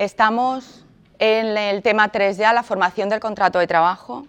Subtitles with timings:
[0.00, 0.82] Estamos
[1.18, 4.26] en el tema 3 ya, la formación del contrato de trabajo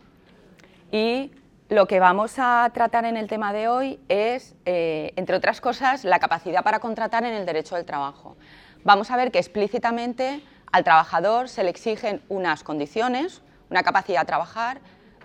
[0.91, 1.31] y
[1.69, 6.03] lo que vamos a tratar en el tema de hoy es, eh, entre otras cosas,
[6.03, 8.35] la capacidad para contratar en el derecho del trabajo.
[8.83, 14.25] Vamos a ver que explícitamente al trabajador se le exigen unas condiciones, una capacidad a
[14.25, 14.79] trabajar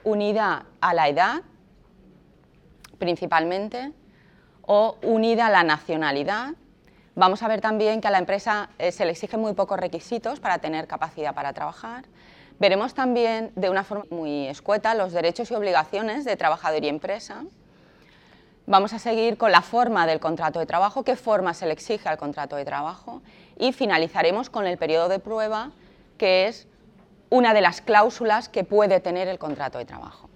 [0.04, 1.42] unida a la edad,
[2.98, 3.92] principalmente,
[4.62, 6.54] o unida a la nacionalidad,
[7.18, 10.38] Vamos a ver también que a la empresa eh, se le exigen muy pocos requisitos
[10.38, 12.04] para tener capacidad para trabajar.
[12.58, 17.44] Veremos también de una forma muy escueta los derechos y obligaciones de trabajador y empresa.
[18.66, 22.06] Vamos a seguir con la forma del contrato de trabajo, qué forma se le exige
[22.06, 23.22] al contrato de trabajo
[23.58, 25.70] y finalizaremos con el periodo de prueba,
[26.18, 26.68] que es
[27.30, 30.28] una de las cláusulas que puede tener el contrato de trabajo.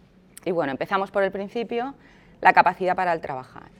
[0.44, 1.94] Y bueno, empezamos por el principio,
[2.40, 3.70] la capacidad para el trabajar.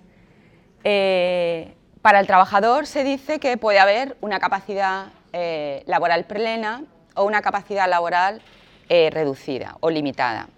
[0.84, 7.25] Eh, para el trabajador se dice que puede haber una capacidad eh, laboral plena o
[7.25, 8.41] una capacidad laboral
[8.88, 10.48] eh, reducida o limitada.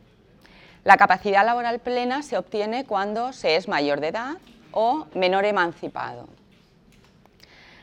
[0.85, 4.35] La capacidad laboral plena se obtiene cuando se es mayor de edad
[4.73, 6.29] o menor emancipado.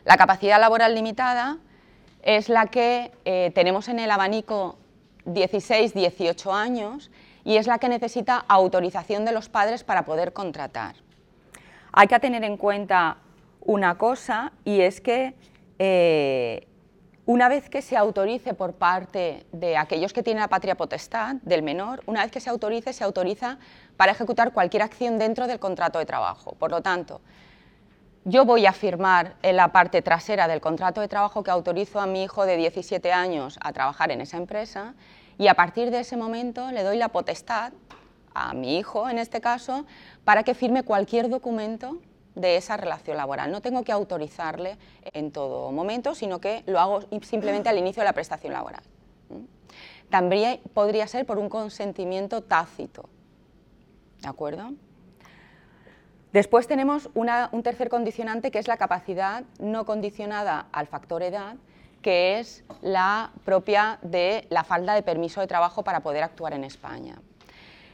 [0.09, 1.59] La capacidad laboral limitada
[2.23, 4.75] es la que eh, tenemos en el abanico
[5.27, 7.11] 16-18 años
[7.45, 10.95] y es la que necesita autorización de los padres para poder contratar.
[11.91, 13.17] Hay que tener en cuenta
[13.61, 15.35] una cosa y es que
[15.77, 16.67] eh,
[17.27, 21.61] una vez que se autorice por parte de aquellos que tienen la patria potestad del
[21.61, 23.59] menor, una vez que se autorice, se autoriza
[23.95, 26.55] para ejecutar cualquier acción dentro del contrato de trabajo.
[26.57, 27.21] Por lo tanto,
[28.29, 32.05] yo voy a firmar en la parte trasera del contrato de trabajo que autorizo a
[32.05, 34.93] mi hijo de 17 años a trabajar en esa empresa
[35.39, 37.73] y a partir de ese momento le doy la potestad
[38.35, 39.85] a mi hijo, en este caso,
[40.23, 41.97] para que firme cualquier documento
[42.35, 43.51] de esa relación laboral.
[43.51, 44.77] No tengo que autorizarle
[45.13, 48.83] en todo momento, sino que lo hago simplemente al inicio de la prestación laboral.
[50.11, 53.09] También podría ser por un consentimiento tácito.
[54.21, 54.71] ¿De acuerdo?
[56.31, 61.55] Después tenemos un tercer condicionante que es la capacidad no condicionada al factor edad,
[62.03, 66.63] que es la propia de la falta de permiso de trabajo para poder actuar en
[66.63, 67.19] España.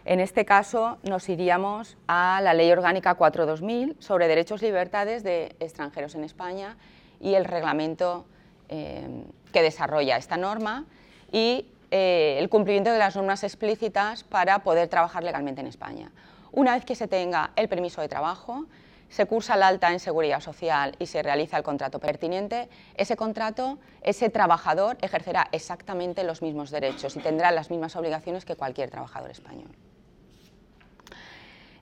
[0.04, 5.56] En este caso nos iríamos a la Ley Orgánica 4-2000 sobre derechos y libertades de
[5.60, 6.78] extranjeros en España
[7.22, 8.26] y el reglamento
[8.68, 9.24] eh,
[9.54, 10.86] que desarrolla esta norma
[11.32, 16.12] y eh, el cumplimiento de las normas explícitas para poder trabajar legalmente en España.
[16.56, 18.66] Una vez que se tenga el permiso de trabajo,
[19.10, 23.78] se cursa el alta en seguridad social y se realiza el contrato pertinente, ese contrato,
[24.02, 29.32] ese trabajador ejercerá exactamente los mismos derechos y tendrá las mismas obligaciones que cualquier trabajador
[29.32, 29.68] español.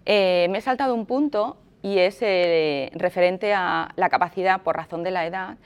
[0.07, 5.03] Eh, me he saltado un punto y es eh, referente a la capacidad por razón
[5.03, 5.57] de la edad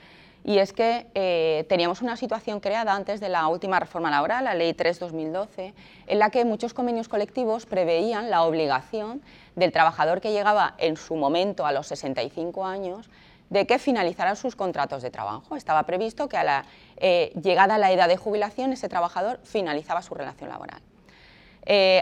[0.48, 4.54] y es que eh, teníamos una situación creada antes de la última reforma laboral, la
[4.54, 5.74] Ley 3-2012,
[6.06, 9.20] en la que muchos convenios colectivos preveían la obligación
[9.56, 13.10] del trabajador que llegaba en su momento a los 65 años
[13.50, 15.54] de que finalizaran sus contratos de trabajo.
[15.54, 16.64] Estaba previsto que a la
[16.98, 20.80] llegada a la edad de jubilación ese trabajador finalizaba su relación laboral.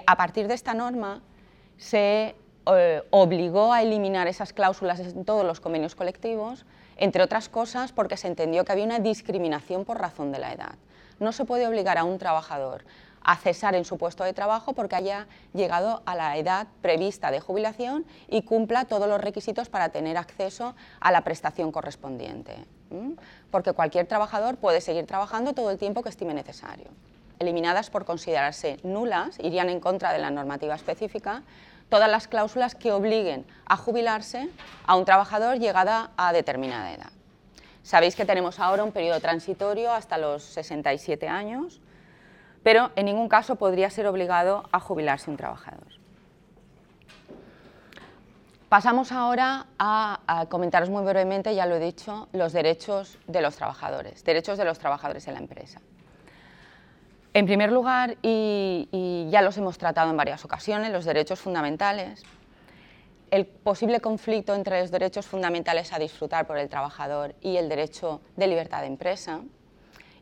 [0.06, 1.20] a partir de esta norma,
[1.78, 2.36] se
[2.68, 8.16] eh, obligó a eliminar esas cláusulas en todos los convenios colectivos, entre otras cosas porque
[8.16, 10.74] se entendió que había una discriminación por razón de la edad.
[11.20, 12.84] No se puede obligar a un trabajador
[13.26, 17.40] a cesar en su puesto de trabajo porque haya llegado a la edad prevista de
[17.40, 22.54] jubilación y cumpla todos los requisitos para tener acceso a la prestación correspondiente.
[23.50, 26.86] Porque cualquier trabajador puede seguir trabajando todo el tiempo que estime necesario
[27.38, 31.42] eliminadas por considerarse nulas, irían en contra de la normativa específica,
[31.88, 34.48] todas las cláusulas que obliguen a jubilarse
[34.86, 37.10] a un trabajador llegada a determinada edad.
[37.82, 41.80] Sabéis que tenemos ahora un periodo transitorio hasta los 67 años,
[42.64, 45.86] pero en ningún caso podría ser obligado a jubilarse un trabajador.
[48.68, 53.54] Pasamos ahora a, a, comentaros muy brevemente, ya lo he dicho, los derechos de los
[53.54, 55.80] trabajadores, derechos de los trabajadores en la empresa.
[57.36, 62.22] En primer lugar, y, ya los hemos tratado en varias ocasiones, los derechos fundamentales,
[63.30, 68.22] el posible conflicto entre los derechos fundamentales a disfrutar por el trabajador y el derecho
[68.36, 69.42] de libertad de empresa,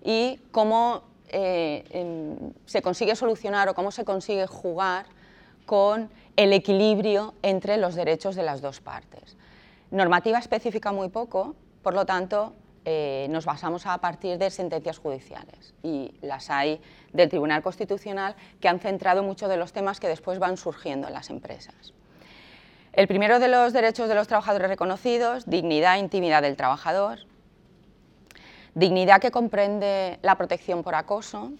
[0.02, 5.06] y cómo eh, em, se consigue solucionar o cómo se consigue jugar
[5.66, 9.36] con el equilibrio entre los derechos de las dos partes.
[9.92, 15.72] Normativa específica muy poco, por lo tanto, eh, nos basamos a partir de sentencias judiciales
[15.82, 16.80] y las hay
[17.12, 21.14] del Tribunal Constitucional que han centrado muchos de los temas que después van surgiendo en
[21.14, 21.94] las empresas.
[22.92, 27.20] El primero de los derechos de los trabajadores reconocidos, dignidad e intimidad del trabajador.
[28.74, 31.52] Dignidad que comprende la protección por acoso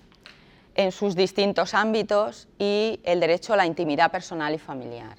[0.75, 5.17] en sus distintos ámbitos y el derecho a la intimidad personal y familiar.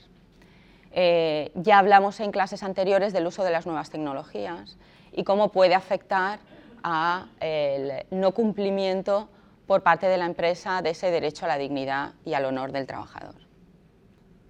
[0.91, 4.77] Eh, ya hablamos en clases anteriores del uso de las nuevas tecnologías
[5.15, 6.39] y cómo puede afectar
[6.83, 9.29] al no cumplimiento
[9.65, 12.85] por parte de la empresa de ese derecho a la dignidad y al honor del
[12.85, 13.35] trabajador.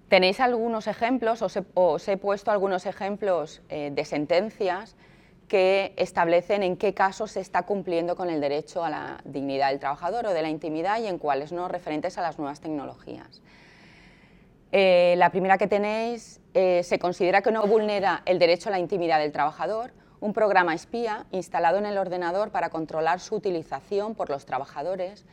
[0.08, 4.94] Tenéis algunos ejemplos, os he, puesto algunos ejemplos eh, de sentencias
[5.48, 9.80] que establecen en qué casos se está cumpliendo con el derecho a la dignidad del
[9.80, 13.42] trabajador o de la intimidad y en cuáles no, referentes a las nuevas tecnologías.
[14.72, 18.78] Eh, la primera que tenéis, eh, se considera que no vulnera el derecho a la
[18.78, 19.92] intimidad del trabajador
[20.26, 25.24] un programa espía instalado en el ordenador para controlar su utilización por los trabajadores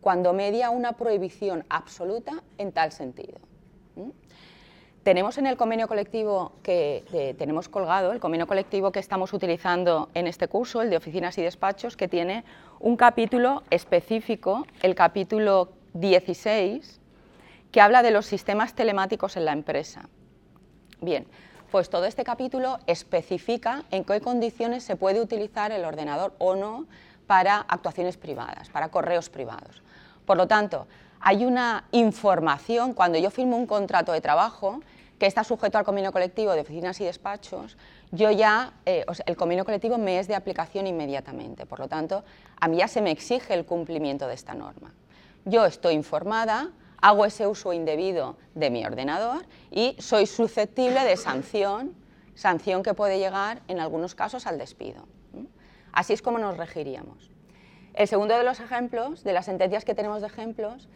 [0.00, 3.38] cuando media una prohibición absoluta en tal sentido.
[5.04, 10.26] Tenemos en el convenio colectivo que tenemos colgado, el convenio colectivo que estamos utilizando en
[10.26, 12.44] este curso, el de oficinas y despachos, que tiene
[12.80, 17.00] un capítulo específico, el capítulo 16,
[17.70, 20.08] que habla de los sistemas telemáticos en la empresa.
[21.00, 21.26] Bien,
[21.70, 26.86] pues todo este capítulo especifica en qué condiciones se puede utilizar el ordenador o no
[27.26, 29.82] para actuaciones privadas, para correos privados.
[30.26, 30.86] Por lo tanto,
[31.20, 34.80] hay una información, cuando yo firmo un contrato de trabajo
[35.18, 37.76] que está sujeto al convenio colectivo de oficinas y despachos,
[38.10, 41.66] yo ya, eh, el convenio colectivo me es de aplicación inmediatamente.
[41.66, 42.24] Por lo tanto,
[42.58, 44.92] a mí ya se me exige el cumplimiento de esta norma.
[45.44, 51.94] Yo estoy informada, hago ese uso indebido de mi ordenador y soy susceptible de sanción,
[52.34, 55.06] sanción que puede llegar en algunos casos al despido.
[55.92, 57.30] Así es como nos regiríamos.
[57.94, 60.88] El segundo de los ejemplos, de las sentencias que tenemos de ejemplos,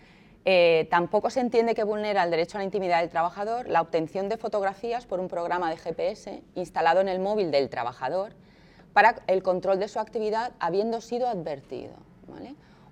[0.44, 4.28] eh, tampoco se entiende que vulnera el derecho a la intimidad del trabajador la obtención
[4.28, 8.34] de fotografías por un programa de GPS instalado en el móvil del trabajador
[8.92, 11.94] para el control de su actividad habiendo sido advertido.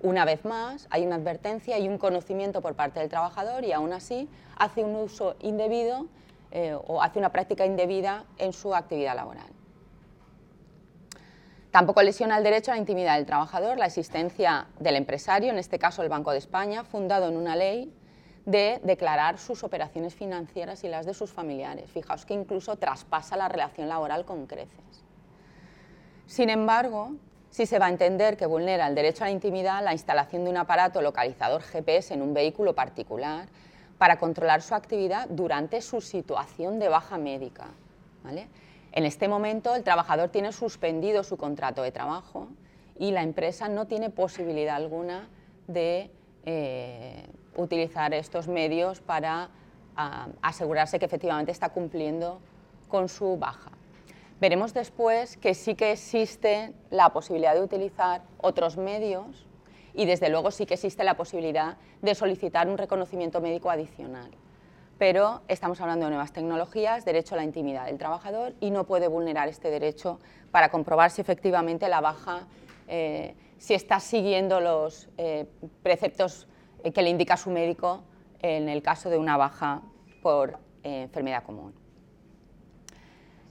[0.03, 3.93] Una vez más, hay una advertencia y un conocimiento por parte del trabajador y aún
[3.93, 6.07] así hace un uso indebido
[6.51, 9.47] eh, o hace una práctica indebida en su actividad laboral.
[11.71, 15.79] Tampoco lesiona el derecho a la intimidad del trabajador la existencia del empresario, en este
[15.79, 17.91] caso el Banco de España, fundado en una ley
[18.45, 21.91] de declarar sus operaciones financieras y las de sus familiares.
[21.91, 25.05] Fijaos que incluso traspasa la relación laboral con creces.
[26.27, 27.13] Sin embargo,
[27.53, 30.51] si se va a entender que vulnera el derecho a la intimidad la instalación de
[30.51, 33.47] un aparato localizador GPS en un vehículo particular
[33.99, 37.67] para controlar su actividad durante su situación de baja médica.
[38.93, 42.49] En este momento el trabajador tiene suspendido su contrato de trabajo
[42.99, 45.29] y la empresa no tiene posibilidad alguna
[45.67, 46.11] de
[46.47, 47.27] eh,
[47.57, 49.51] utilizar estos medios para
[49.95, 52.41] ah, asegurarse que efectivamente está cumpliendo
[52.89, 53.73] con su baja.
[54.43, 59.47] Veremos después que sí que existe la posibilidad de utilizar otros medios
[59.95, 64.33] y desde luego sí que existe la posibilidad de solicitar un reconocimiento médico adicional.
[64.99, 69.07] Pero estamos hablando de nuevas tecnologías, derecho a la intimidad del trabajador y no puede
[69.07, 70.19] vulnerar este derecho
[70.51, 72.49] para comprobar si efectivamente la baja,
[72.89, 75.47] eh, si está siguiendo los eh,
[75.85, 76.49] preceptos
[76.83, 78.03] eh, que le indica su médico
[78.41, 79.83] en el caso de una baja
[80.21, 81.82] por enfermedad común.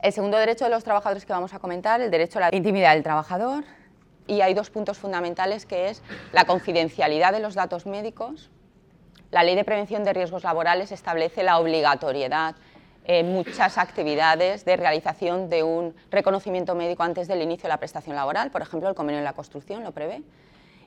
[0.02, 2.96] El segundo derecho de los trabajadores que vamos a comentar, el derecho a la intimidad
[2.96, 3.64] del trabajador.
[4.26, 8.50] Y hay dos puntos fundamentales que es la confidencialidad de los datos médicos.
[9.30, 12.56] La Ley de Prevención de Riesgos Laborales establece la obligatoriedad
[13.06, 18.16] en muchas actividades de realización de un reconocimiento médico antes del inicio de la prestación
[18.16, 20.22] laboral, por ejemplo, el convenio de la construcción lo prevé.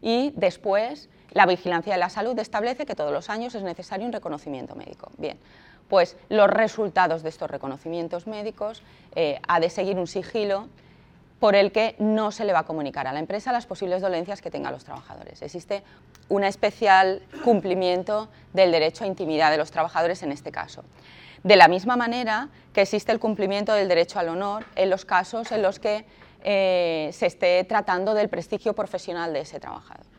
[0.01, 4.13] Y después, la vigilancia de la salud establece que todos los años es necesario un
[4.13, 5.11] reconocimiento médico.
[5.19, 5.39] Bien,
[5.89, 8.83] pues los resultados de estos reconocimientos médicos
[9.15, 10.69] eh, ha de seguir un sigilo
[11.41, 14.41] por el que no se le va a comunicar a la empresa las posibles dolencias
[14.41, 15.43] que tengan los trabajadores.
[15.43, 15.83] Existe
[16.29, 20.85] un especial cumplimiento del derecho a intimidad de los trabajadores en este caso.
[21.43, 25.53] De la misma manera que existe el cumplimiento del derecho al honor en los casos
[25.53, 26.07] en los que
[26.45, 30.14] eh, se esté tratando del prestigio profesional de ese trabajador.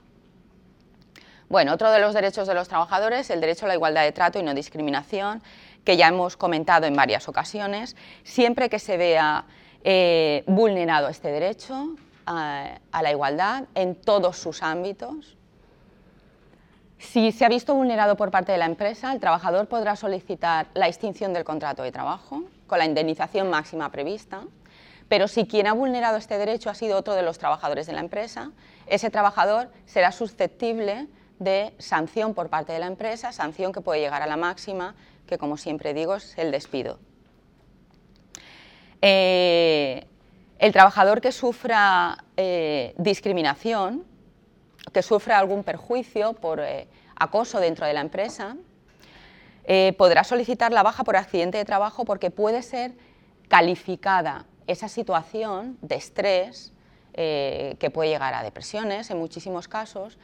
[1.47, 4.39] Bueno, otro de los derechos de los trabajadores, el derecho a la igualdad de trato
[4.39, 5.43] y no discriminación,
[5.83, 9.45] que ya hemos comentado en varias ocasiones, siempre que se vea
[9.83, 15.37] eh, vulnerado este derecho a, la igualdad en todos sus ámbitos.
[16.97, 20.87] Si se ha visto vulnerado por parte de la empresa, el trabajador podrá solicitar la
[20.87, 24.41] extinción del contrato de trabajo con la indemnización máxima prevista,
[25.07, 27.99] Pero si quien ha vulnerado este derecho ha sido otro de los trabajadores de la
[27.99, 28.49] empresa,
[28.87, 31.07] ese trabajador será susceptible
[31.39, 34.96] de sanción por parte de la empresa, sanción que puede llegar a la máxima,
[35.27, 37.00] que como siempre digo es el despido.
[39.01, 40.08] Eh,
[40.60, 44.06] el trabajador que sufra eh, discriminación,
[44.94, 48.56] que sufra algún perjuicio por eh, acoso dentro de la empresa,
[49.98, 52.94] podrá solicitar la baja por accidente de trabajo porque puede ser
[53.48, 56.72] calificada esa situación de estrés
[57.13, 60.20] que puede llegar a depresiones en muchísimos casos,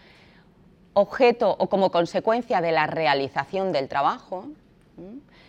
[0.93, 4.47] objeto o como consecuencia de la realización del trabajo,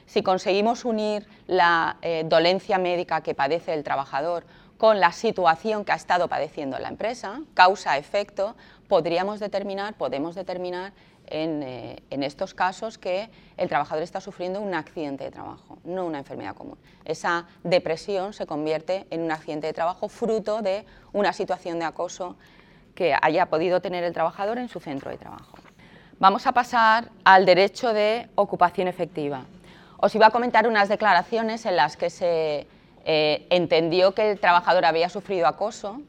[0.07, 4.45] si conseguimos unir la eh, dolencia médica que padece el trabajador
[4.79, 8.57] con la situación que ha estado padeciendo la empresa, causa-efecto,
[8.89, 10.93] podríamos determinar, podemos determinar
[11.29, 16.19] eh, en, estos casos que el trabajador está sufriendo un accidente de trabajo, no una
[16.19, 16.77] enfermedad común.
[17.05, 22.37] Esa depresión se convierte en un accidente de trabajo fruto de una situación de acoso
[22.95, 25.57] que haya podido tener el trabajador en su centro de trabajo.
[26.19, 29.45] Vamos a pasar al derecho de ocupación efectiva.
[29.97, 32.67] Os iba a comentar unas declaraciones en las que se
[33.05, 36.01] eh, entendió que el trabajador había sufrido acoso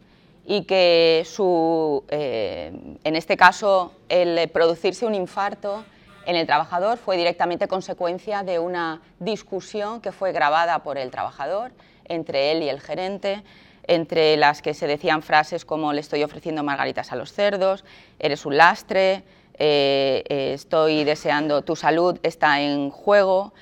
[0.45, 2.71] y que su, eh,
[3.03, 5.83] en este caso el producirse un infarto
[6.25, 11.71] en el trabajador fue directamente consecuencia de una discusión que fue grabada por el trabajador
[12.05, 13.43] entre él y el gerente
[13.87, 17.83] entre las que se decían frases como le estoy ofreciendo margaritas a los cerdos,
[18.19, 19.23] eres un lastre,
[19.55, 20.23] eh,
[20.53, 23.53] estoy deseando, tu salud está en juego,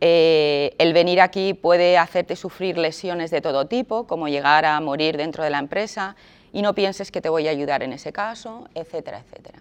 [0.00, 5.16] eh, el venir aquí puede hacerte sufrir lesiones de todo tipo, como llegar a morir
[5.16, 6.16] dentro de la empresa,
[6.52, 9.60] y no pienses que te voy a ayudar en ese caso, etcétera, etcétera.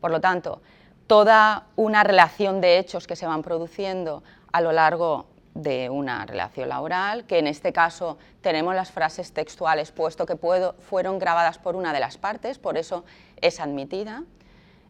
[0.00, 0.60] Por lo tanto,
[1.06, 6.68] toda una relación de hechos que se van produciendo a lo largo de una relación
[6.68, 11.76] laboral, que en este caso tenemos las frases textuales, puesto que puedo, fueron grabadas por
[11.76, 13.04] una de las partes, por eso
[13.40, 14.24] es admitida,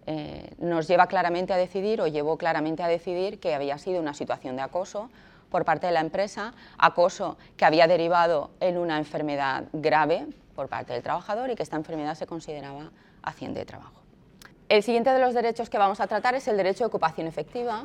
[0.06, 4.14] eh, nos lleva claramente a decidir, o llevó claramente a decidir, que había sido una
[4.14, 5.10] situación de acoso
[5.50, 10.92] por parte de la empresa, acoso que había derivado en una enfermedad grave por parte
[10.92, 12.90] del trabajador y que esta enfermedad se consideraba
[13.22, 14.00] accidente de trabajo.
[14.68, 17.84] El siguiente de los derechos que vamos a tratar es el derecho de ocupación efectiva,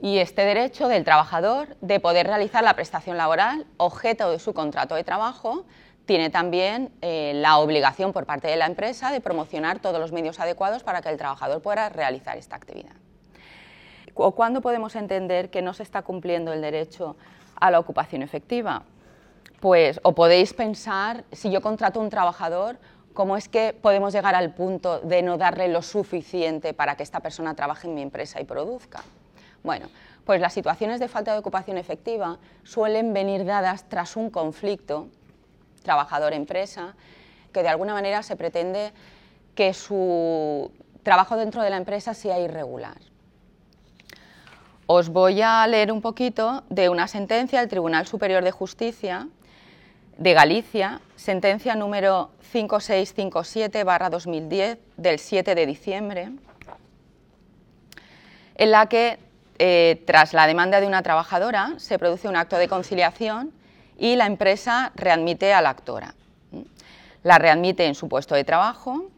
[0.00, 4.94] y este derecho del trabajador de poder realizar la prestación laboral objeto de su contrato
[4.94, 5.64] de trabajo
[6.04, 10.38] tiene también eh, la obligación por parte de la empresa de promocionar todos los medios
[10.38, 12.94] adecuados para que el trabajador pueda realizar esta actividad.
[14.14, 17.16] ¿O cuándo podemos entender que no se está cumpliendo el derecho
[17.56, 18.84] a la ocupación efectiva?
[19.60, 22.78] Pues, o podéis pensar, si yo contrato a un trabajador,
[23.12, 27.20] ¿cómo es que podemos llegar al punto de no darle lo suficiente para que esta
[27.20, 29.02] persona trabaje en mi empresa y produzca?
[29.62, 29.88] Bueno,
[30.24, 35.08] pues las situaciones de falta de ocupación efectiva suelen venir dadas tras un conflicto
[35.82, 36.94] trabajador-empresa,
[37.52, 38.92] que de alguna manera se pretende
[39.54, 40.70] que su
[41.02, 42.98] trabajo dentro de la empresa sea irregular.
[44.86, 49.28] Os voy a leer un poquito de una sentencia del Tribunal Superior de Justicia
[50.18, 56.30] de Galicia, sentencia número 5657-2010 del 7 de diciembre,
[58.54, 59.18] en la que
[59.58, 63.52] eh, tras la demanda de una trabajadora, se produce un acto de conciliación
[63.98, 66.14] y la empresa readmite a la actora.
[67.22, 69.10] La readmite en su puesto de trabajo.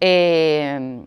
[0.00, 1.04] Eh,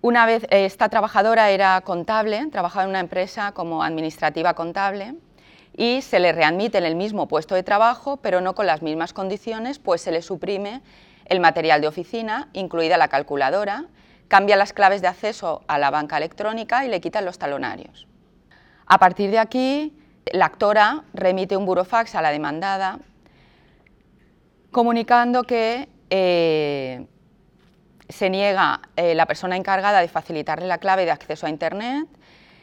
[0.00, 5.14] una vez esta trabajadora era contable, trabajaba en una empresa como administrativa contable
[5.76, 9.12] y se le readmite en el mismo puesto de trabajo, pero no con las mismas
[9.12, 10.82] condiciones, pues se le suprime
[11.24, 13.86] el material de oficina, incluida la calculadora,
[14.28, 18.06] cambia las claves de acceso a la banca electrónica y le quitan los talonarios.
[18.86, 19.96] A partir de aquí,
[20.32, 22.98] la actora remite un burofax a la demandada
[24.70, 27.06] comunicando que eh,
[28.08, 32.06] se niega eh, la persona encargada de facilitarle la clave de acceso a Internet,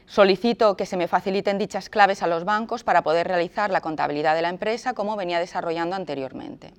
[0.06, 4.36] solicito que se me faciliten dichas claves a los bancos para poder realizar la contabilidad
[4.36, 6.74] de la empresa como venía desarrollando anteriormente.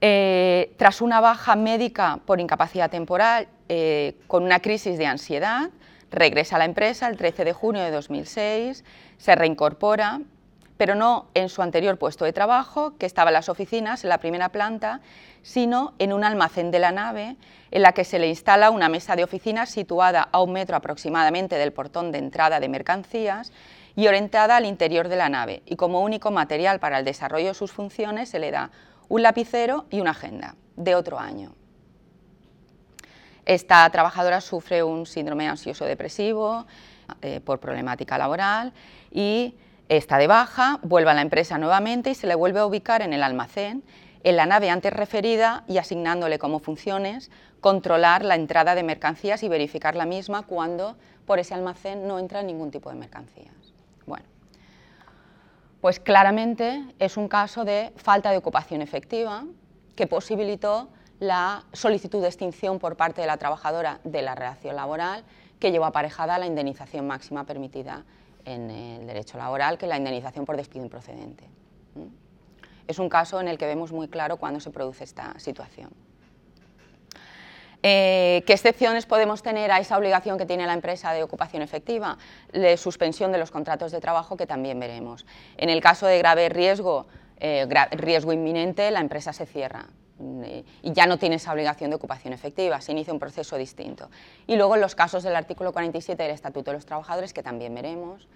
[0.00, 0.45] Eh,
[0.76, 5.70] tras una baja médica por incapacidad temporal, eh, con una crisis de ansiedad,
[6.10, 8.84] regresa a la empresa el 13 de junio de 2006,
[9.18, 10.20] se reincorpora,
[10.76, 14.18] pero no en su anterior puesto de trabajo, que estaba en las oficinas, en la
[14.18, 15.00] primera planta,
[15.42, 17.36] sino en un almacén de la nave,
[17.70, 21.56] en la que se le instala una mesa de oficina situada a un metro aproximadamente
[21.56, 23.52] del portón de entrada de mercancías
[23.96, 27.54] y orientada al interior de la nave, y como único material para el desarrollo de
[27.54, 28.70] sus funciones se le da
[29.08, 31.54] un lapicero y una agenda de otro año.
[33.44, 36.66] Esta trabajadora sufre un síndrome ansioso depresivo,
[37.22, 38.72] eh, por problemática laboral
[39.12, 39.54] y
[39.88, 43.12] está de baja, vuelve a la empresa nuevamente y se le vuelve a ubicar en
[43.12, 43.84] el almacén,
[44.24, 49.48] en la nave antes referida y asignándole como funciones controlar la entrada de mercancías y
[49.48, 50.96] verificar la misma cuando
[51.26, 53.65] por ese almacén no entra ningún tipo de mercancías.
[55.86, 59.44] Pues claramente es un caso de falta de ocupación efectiva
[59.94, 60.88] que posibilitó
[61.20, 65.22] la solicitud de extinción por parte de la trabajadora de la relación laboral
[65.60, 68.04] que llevó aparejada la indemnización máxima permitida
[68.44, 71.44] en el derecho laboral, que es la indemnización por despido improcedente.
[72.88, 75.90] Es un caso en el que vemos muy claro cuándo se produce esta situación.
[77.88, 82.18] Eh, ¿Qué excepciones podemos tener a esa obligación que tiene la empresa de ocupación efectiva?
[82.50, 85.24] La suspensión de los contratos de trabajo que también veremos.
[85.56, 87.06] En el caso de grave riesgo,
[87.38, 89.86] eh, riesgo inminente, la empresa se cierra
[90.82, 94.10] y ya no tiene esa obligación de ocupación efectiva, se inicia un proceso distinto.
[94.48, 97.72] Y luego en los casos del artículo 47 del Estatuto de los Trabajadores, que también
[97.72, 98.26] veremos,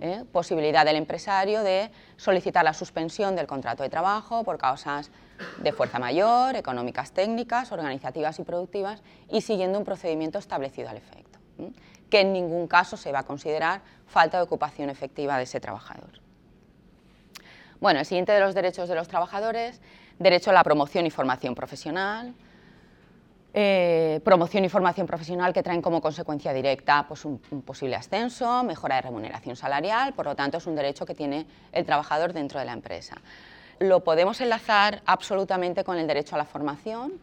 [0.00, 0.24] ¿eh?
[0.32, 5.10] posibilidad del empresario de solicitar la suspensión del contrato de trabajo por causas
[5.58, 11.38] de fuerza mayor, económicas técnicas, organizativas y productivas, y siguiendo un procedimiento establecido al efecto,
[12.10, 16.20] que en ningún caso se va a considerar falta de ocupación efectiva de ese trabajador.
[17.80, 19.80] Bueno, el siguiente de los derechos de los trabajadores
[20.18, 22.34] derecho a la promoción y formación profesional,
[23.54, 28.96] eh, promoción y formación profesional que traen como consecuencia directa pues, un, posible ascenso, mejora
[28.96, 32.66] de remuneración salarial, por lo tanto es un derecho que tiene el trabajador dentro de
[32.66, 33.16] la empresa.
[33.78, 37.14] Lo podemos enlazar absolutamente con el derecho a la formación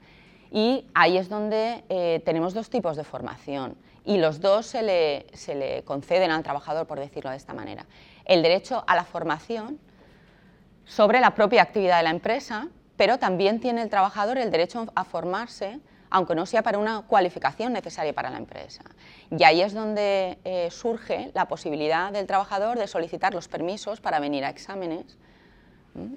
[0.51, 5.27] y ahí es donde eh, tenemos dos tipos de formación y los dos se le,
[5.33, 7.85] se le conceden al trabajador, por decirlo de esta manera.
[8.23, 9.79] El derecho a la formación
[10.85, 15.03] sobre la propia actividad de la empresa, pero también tiene el trabajador el derecho a
[15.03, 15.79] formarse,
[16.15, 18.83] aunque no sea para una cualificación necesaria para la empresa.
[19.37, 24.21] Y ahí es donde eh, surge la posibilidad del trabajador de solicitar los permisos para
[24.21, 25.17] venir a exámenes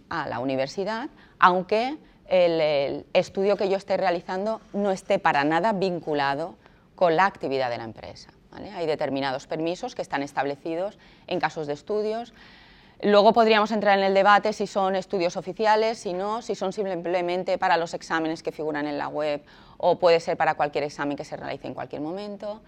[0.08, 1.08] a la universidad,
[1.40, 6.54] aunque el, estudio que yo esté realizando no esté para nada vinculado
[6.94, 8.30] con la actividad de la empresa.
[8.52, 12.32] Hay determinados permisos que están establecidos en casos de estudios,
[13.02, 17.56] Luego podríamos entrar en el debate si son estudios oficiales, si no, si son simplemente
[17.56, 19.40] para los exámenes que figuran en la web
[19.78, 22.60] o puede ser para cualquier examen que se realice en cualquier momento.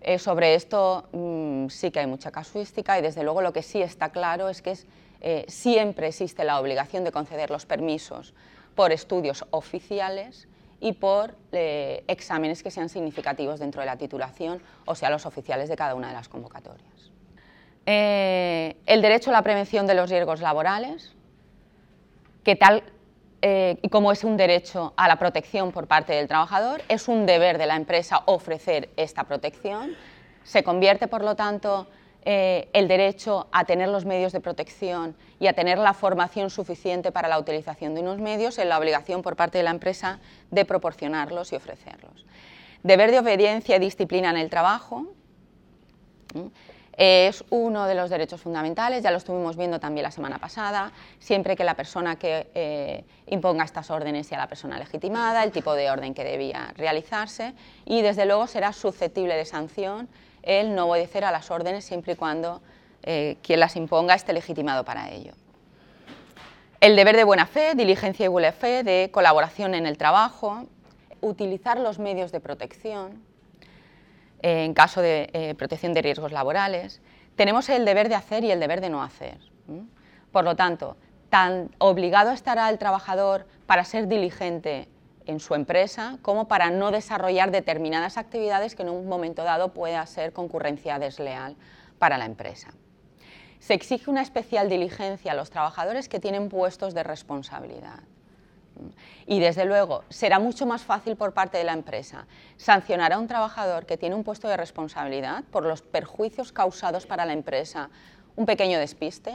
[0.00, 3.80] Eh, sobre esto mm, sí que hay mucha casuística y desde luego lo que sí
[3.80, 4.76] está claro es que
[5.20, 8.34] eh, siempre existe la obligación de conceder los permisos
[8.74, 10.48] por estudios oficiales
[10.80, 15.70] y por eh, exámenes que sean significativos dentro de la titulación, o sea, los oficiales
[15.70, 17.10] de cada una de las convocatorias.
[17.86, 21.14] El derecho a la prevención de los riesgos laborales,
[22.42, 22.82] que tal
[23.48, 27.26] eh, y como es un derecho a la protección por parte del trabajador, es un
[27.26, 29.94] deber de la empresa ofrecer esta protección.
[30.42, 31.86] Se convierte, por lo tanto,
[32.24, 37.12] eh, el derecho a tener los medios de protección y a tener la formación suficiente
[37.12, 40.18] para la utilización de unos medios en la obligación por parte de la empresa
[40.50, 42.26] de proporcionarlos y ofrecerlos.
[42.82, 45.06] Deber de obediencia y disciplina en el trabajo
[46.96, 51.54] es uno de los derechos fundamentales, ya lo estuvimos viendo también la semana pasada, siempre
[51.54, 55.90] que la persona que eh, imponga estas órdenes sea la persona legitimada, el tipo de
[55.90, 57.52] orden que debía realizarse
[57.84, 60.08] y desde luego será susceptible de sanción
[60.42, 62.62] el no obedecer a las órdenes siempre y cuando
[63.02, 65.32] eh, quien las imponga esté legitimado para ello.
[66.80, 70.64] El deber de buena fe, diligencia y buena fe, de colaboración en el trabajo,
[71.20, 73.22] utilizar los medios de protección,
[74.42, 77.00] en caso de eh, protección de riesgos laborales,
[77.36, 79.38] tenemos el deber de hacer y el deber de no hacer.
[80.32, 80.96] Por lo tanto,
[81.30, 84.88] tan obligado estará el trabajador para ser diligente
[85.26, 90.04] en su empresa como para no desarrollar determinadas actividades que en un momento dado pueda
[90.06, 91.56] ser concurrencia desleal
[91.98, 92.68] para la empresa.
[93.58, 98.00] Se exige una especial diligencia a los trabajadores que tienen puestos de responsabilidad.
[99.26, 103.26] Y desde luego será mucho más fácil por parte de la empresa sancionar a un
[103.26, 107.90] trabajador que tiene un puesto de responsabilidad por los perjuicios causados para la empresa,
[108.36, 109.34] un pequeño despiste,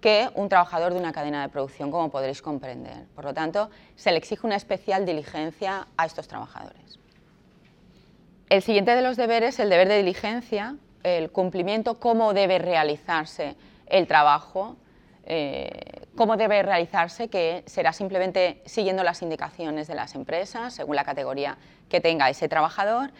[0.00, 3.06] que un trabajador de una cadena de producción, como podréis comprender.
[3.14, 6.98] Por lo tanto, se le exige una especial diligencia a estos trabajadores.
[8.48, 14.06] El siguiente de los deberes, el deber de diligencia, el cumplimiento, cómo debe realizarse el
[14.06, 14.76] trabajo
[15.24, 21.02] eh, cómo debe realizarse, que será simplemente siguiendo las indicaciones de las empresas, según la
[21.02, 21.56] categoría
[21.88, 23.10] que tenga ese trabajador,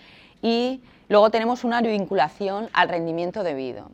[0.43, 3.91] y luego tenemos una vinculación al rendimiento debido.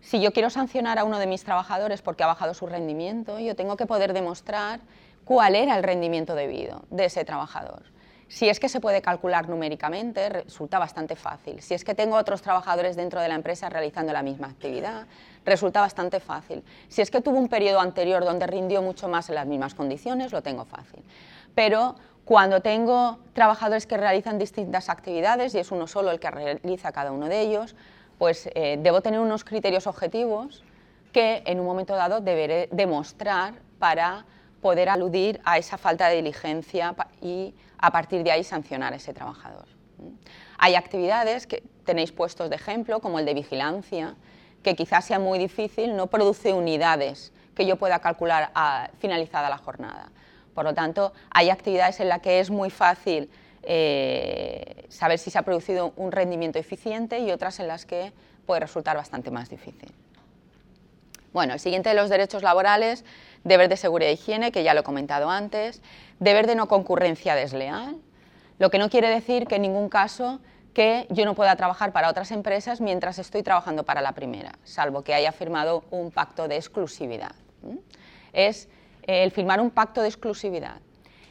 [0.00, 3.54] Si yo quiero sancionar a uno de mis trabajadores porque ha bajado su rendimiento, yo
[3.54, 4.80] tengo que poder demostrar
[5.24, 7.84] cuál era el rendimiento debido de ese trabajador.
[8.32, 11.60] Si es que se puede calcular numéricamente, resulta bastante fácil.
[11.60, 15.06] Si es que tengo otros trabajadores dentro de la empresa realizando la misma actividad,
[15.44, 16.64] resulta bastante fácil.
[16.88, 20.32] Si es que tuvo un periodo anterior donde rindió mucho más en las mismas condiciones,
[20.32, 21.04] lo tengo fácil.
[21.54, 26.90] Pero cuando tengo trabajadores que realizan distintas actividades y es uno solo el que realiza
[26.90, 27.76] cada uno de ellos,
[28.16, 30.64] pues eh, debo tener unos criterios objetivos
[31.12, 34.24] que en un momento dado deberé demostrar para
[34.62, 39.12] poder aludir a esa falta de diligencia y a partir de ahí sancionar a ese
[39.12, 39.66] trabajador.
[40.56, 44.14] Hay actividades que tenéis puestos de ejemplo, como el de vigilancia,
[44.62, 49.58] que quizás sea muy difícil, no produce unidades que yo pueda calcular a finalizada la
[49.58, 50.10] jornada.
[50.54, 53.28] Por lo tanto, hay actividades en las que es muy fácil
[53.64, 58.12] eh, saber si se ha producido un rendimiento eficiente y otras en las que
[58.46, 59.92] puede resultar bastante más difícil.
[61.32, 63.04] Bueno, el siguiente de los derechos laborales,
[63.44, 65.82] deber de seguridad e higiene, que ya lo he comentado antes,
[66.20, 67.96] deber de no concurrencia desleal,
[68.58, 70.40] lo que no quiere decir que en ningún caso
[70.74, 75.02] que yo no pueda trabajar para otras empresas mientras estoy trabajando para la primera, salvo
[75.02, 77.34] que haya firmado un pacto de exclusividad.
[78.32, 78.68] Es
[79.02, 80.80] el firmar un pacto de exclusividad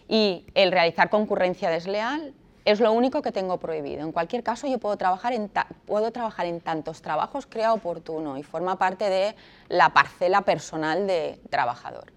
[0.07, 2.33] y el realizar concurrencia desleal
[2.65, 4.01] es lo único que tengo prohibido.
[4.01, 5.49] En cualquier caso, yo puedo trabajar en,
[5.85, 9.35] puedo trabajar en tantos trabajos crea oportuno y forma parte de
[9.69, 12.11] la parcela personal de trabajador.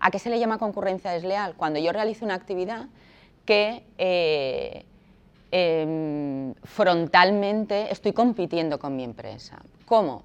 [0.00, 1.54] ¿A qué se le llama concurrencia desleal?
[1.54, 2.86] Cuando yo realizo una actividad
[3.46, 4.84] que eh,
[5.50, 9.58] em, frontalmente estoy compitiendo con mi empresa.
[9.86, 10.22] ¿Cómo?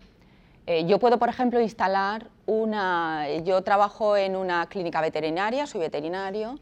[0.67, 3.27] Eh, yo puedo, por ejemplo, instalar una...
[3.43, 6.59] Yo trabajo en una clínica veterinaria, soy veterinario,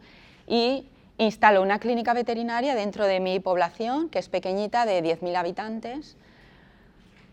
[0.47, 0.85] y
[1.19, 6.17] instalo una clínica veterinaria dentro de mi población, que es pequeñita, de 10.000 habitantes,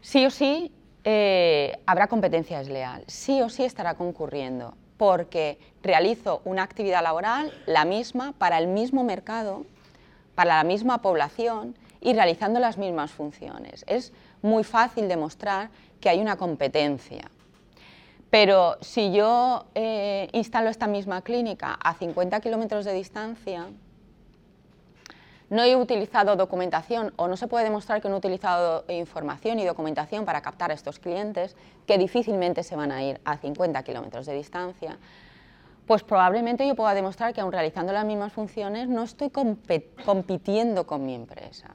[0.00, 0.72] sí o sí
[1.04, 7.84] eh, habrá competencia desleal, sí o sí estará concurriendo, porque realizo una actividad laboral, la
[7.84, 9.64] misma, para el mismo mercado,
[10.34, 13.84] para la misma población y realizando las mismas funciones.
[13.86, 15.70] Es muy fácil demostrar
[16.00, 17.30] que hay una competencia.
[18.30, 23.66] Pero si yo eh, instalo esta misma clínica a 50 kilómetros de distancia,
[25.48, 29.64] no he utilizado documentación o no se puede demostrar que no he utilizado información y
[29.64, 31.54] documentación para captar a estos clientes,
[31.86, 34.98] que difícilmente se van a ir a 50 kilómetros de distancia,
[35.86, 41.06] pues probablemente yo pueda demostrar que aun realizando las mismas funciones no estoy compitiendo con
[41.06, 41.70] mi empresa.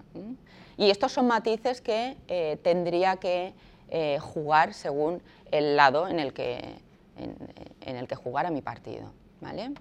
[0.75, 3.53] Y estos son matices que eh, tendría que
[3.91, 6.75] eh, jugar según el lado en el que,
[7.17, 9.11] en, el que jugara mi partido.
[9.41, 9.71] ¿vale?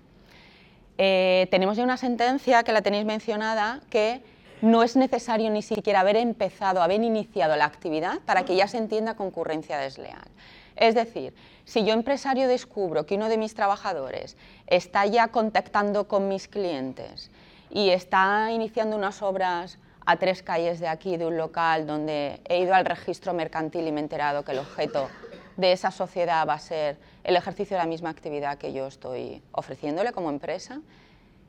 [0.98, 4.20] Eh, tenemos ya una sentencia que la tenéis mencionada que
[4.62, 8.78] no es necesario ni siquiera haber empezado, haber iniciado la actividad para que ya se
[8.78, 10.28] entienda concurrencia desleal.
[10.76, 16.28] Es decir, si yo empresario descubro que uno de mis trabajadores está ya contactando con
[16.28, 17.30] mis clientes
[17.70, 19.78] y está iniciando unas obras
[20.10, 23.92] a tres calles de aquí, de un local donde he ido al registro mercantil y
[23.92, 25.08] me he enterado que el objeto
[25.56, 29.40] de esa sociedad va a ser el ejercicio de la misma actividad que yo estoy
[29.52, 30.80] ofreciéndole como empresa,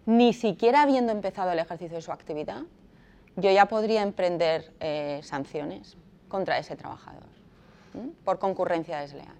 [0.05, 2.61] ni siquiera habiendo empezado el ejercicio de su actividad,
[3.35, 5.97] yo ya podría emprender eh, sanciones
[6.27, 7.23] contra ese trabajador
[8.23, 9.33] por concurrencia desleal.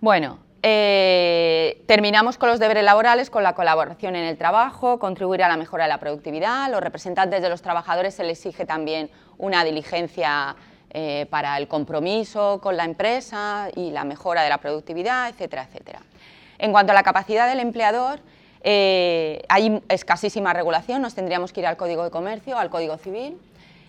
[0.00, 0.38] Bueno,
[0.70, 5.56] eh, terminamos con los deberes laborales, con la colaboración en el trabajo, contribuir a la
[5.56, 6.70] mejora de la productividad.
[6.70, 10.56] Los representantes de los trabajadores se les exige también una diligencia
[10.90, 16.00] eh, para el compromiso con la empresa y la mejora de la productividad, etcétera, etcétera.
[16.58, 18.20] En cuanto a la capacidad del empleador,
[18.62, 23.38] eh, hay escasísima regulación, nos tendríamos que ir al Código de Comercio, al Código Civil.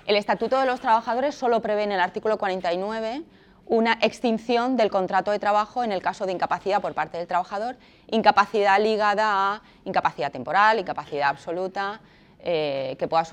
[0.08, 3.24] El Estatuto de los Trabajadores solo prevé en el artículo 49
[3.69, 7.77] una extinción del contrato de trabajo en el caso de incapacidad por parte del trabajador,
[8.08, 12.01] incapacidad ligada a incapacidad temporal, incapacidad absoluta,
[12.39, 13.25] eh, que pueda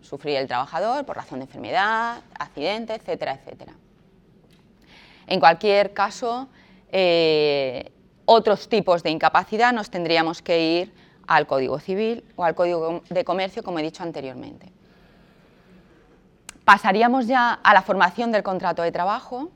[0.00, 3.72] sufrir el trabajador por razón de enfermedad, accidente, etcétera, etcétera.
[5.26, 6.48] En cualquier caso,
[6.92, 7.90] eh,
[8.24, 10.94] otros tipos de incapacidad nos tendríamos que ir
[11.26, 14.70] al Código Civil o al Código de Comercio, como he dicho anteriormente.
[16.64, 19.50] Pasaríamos ya a la formación del contrato de trabajo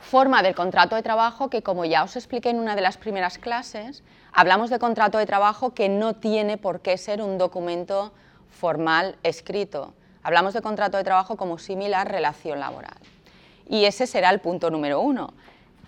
[0.00, 3.38] forma del contrato de trabajo que, como ya os expliqué en una de las primeras
[3.38, 8.12] clases, hablamos de contrato de trabajo que no tiene por qué ser un documento
[8.48, 9.92] formal escrito.
[10.22, 12.96] Hablamos de contrato de trabajo como similar relación laboral.
[13.68, 15.34] Y ese será el punto número uno.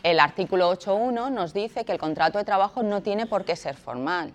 [0.03, 3.77] El artículo 8.1 nos dice que el contrato de trabajo no tiene por qué ser
[3.77, 4.35] formal.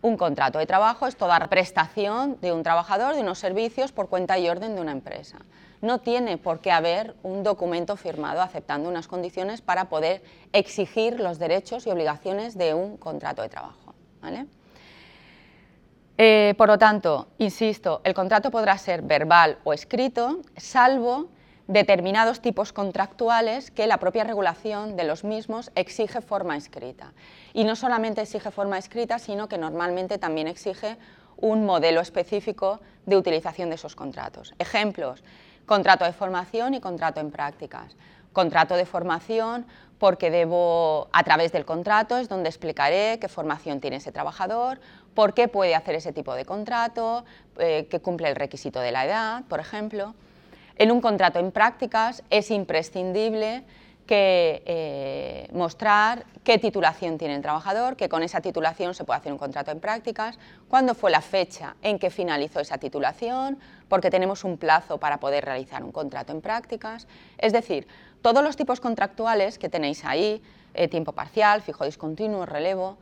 [0.00, 4.38] Un contrato de trabajo es toda prestación de un trabajador de unos servicios por cuenta
[4.38, 5.38] y orden de una empresa
[5.82, 11.38] no tiene por qué haber un documento firmado aceptando unas condiciones para poder exigir los
[11.38, 13.94] derechos y obligaciones de un contrato de trabajo.
[16.18, 21.28] Eh, por lo tanto, insisto, el contrato podrá ser verbal o escrito, salvo
[21.66, 27.12] determinados tipos contractuales que la propia regulación de los mismos exige forma escrita.
[27.54, 30.96] Y no solamente exige forma escrita, sino que normalmente también exige
[31.36, 34.54] un modelo específico de utilización de esos contratos.
[34.58, 35.24] Ejemplos,
[35.66, 37.96] contrato de formación y contrato en prácticas.
[38.32, 39.66] Contrato de formación
[39.98, 44.80] porque debo, a través del contrato es donde explicaré qué formación tiene ese trabajador,
[45.14, 47.24] por qué puede hacer ese tipo de contrato,
[47.58, 50.14] eh, que cumple el requisito de la edad, por ejemplo.
[50.76, 53.62] En un contrato en prácticas es imprescindible
[54.06, 59.32] que eh, mostrar qué titulación tiene el trabajador, que con esa titulación se puede hacer
[59.32, 60.38] un contrato en prácticas,
[60.68, 65.44] cuándo fue la fecha en que finalizó esa titulación, porque tenemos un plazo para poder
[65.44, 67.06] realizar un contrato en prácticas.
[67.38, 67.86] Es decir,
[68.22, 70.42] todos los tipos contractuales que tenéis ahí,
[70.74, 72.98] eh, tiempo parcial, fijo discontinuo, relevo,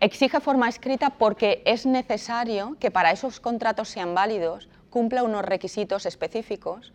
[0.00, 6.06] exige forma escrita porque es necesario que para esos contratos sean válidos cumpla unos requisitos
[6.06, 6.92] específicos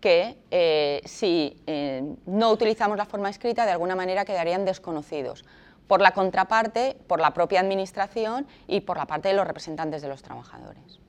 [0.00, 5.44] que eh, si eh, no utilizamos la forma escrita de alguna manera quedarían desconocidos
[5.86, 10.08] por la contraparte, por la propia administración y por la parte de los representantes de
[10.08, 11.00] los trabajadores.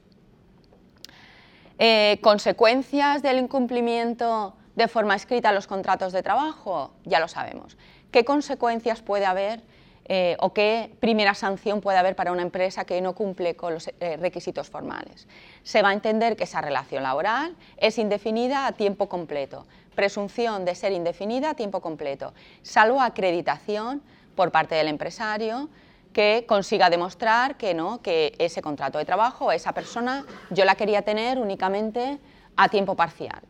[1.79, 7.77] Eh, consecuencias del incumplimiento de forma escrita los contratos de trabajo, ya lo sabemos.
[8.11, 9.63] ¿Qué consecuencias puede haber
[10.09, 13.89] eh, o qué primera sanción puede haber para una empresa que no cumple con los
[13.99, 15.27] eh, requisitos formales.
[15.63, 19.65] Se va a entender que esa relación laboral es indefinida a tiempo completo,
[19.95, 24.01] presunción de ser indefinida a tiempo completo, salvo acreditación
[24.35, 25.69] por parte del empresario
[26.13, 31.01] que consiga demostrar que, no, que ese contrato de trabajo, esa persona, yo la quería
[31.01, 32.19] tener únicamente
[32.55, 33.41] a tiempo parcial,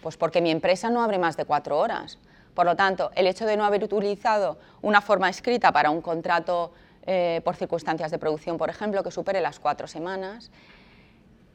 [0.00, 2.18] pues porque mi empresa no abre más de cuatro horas
[2.54, 6.72] por lo tanto, el hecho de no haber utilizado una forma escrita para un contrato
[7.06, 10.50] eh, por circunstancias de producción, por ejemplo, que supere las cuatro semanas,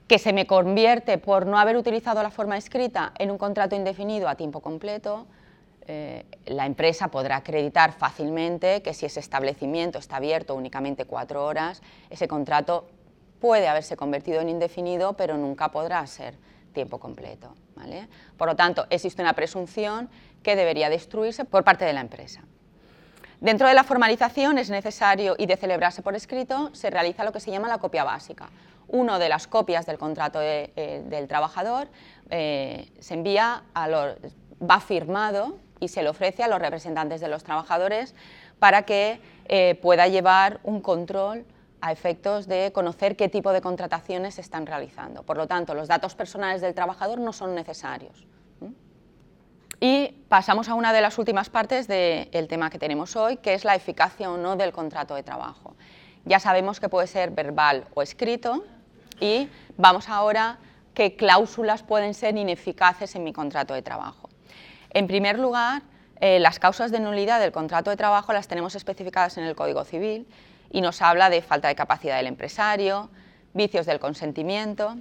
[0.08, 4.28] que se me convierte por no haber utilizado la forma escrita en un contrato indefinido
[4.28, 5.28] a tiempo completo,
[5.88, 11.82] eh, la empresa podrá acreditar fácilmente que si ese establecimiento está abierto únicamente cuatro horas,
[12.10, 12.88] ese contrato
[13.40, 16.36] puede haberse convertido en indefinido, pero nunca podrá ser
[16.74, 17.56] tiempo completo.
[18.38, 20.10] Por lo tanto, existe una presunción
[20.44, 22.42] que debería destruirse por parte de la empresa.
[23.42, 27.40] Dentro de la formalización es necesario y de celebrarse por escrito se realiza lo que
[27.40, 28.50] se llama la copia básica.
[28.88, 31.88] Una de las copias del contrato eh, del trabajador
[32.30, 33.88] eh, se envía a
[34.62, 38.14] va firmado y se le ofrece a los representantes de los trabajadores
[38.60, 41.46] para que eh, pueda llevar un control
[41.82, 45.24] a efectos de conocer qué tipo de contrataciones se están realizando.
[45.24, 48.28] Por lo tanto, los datos personales del trabajador no son necesarios.
[49.80, 53.64] Y pasamos a una de las últimas partes del tema que tenemos hoy, que es
[53.64, 55.76] la eficacia o no del contrato de trabajo.
[56.26, 58.64] Ya sabemos que puede ser verbal o escrito
[59.22, 60.58] y vamos ahora
[60.94, 64.30] qué cláusulas pueden ser ineficaces en mi contrato de trabajo.
[64.92, 65.84] En primer lugar,
[66.20, 69.86] eh, las causas de nulidad del contrato de trabajo las tenemos especificadas en el Código
[69.86, 70.28] Civil
[70.70, 73.10] y nos habla de falta de capacidad del empresario,
[73.54, 74.98] vicios del consentimiento,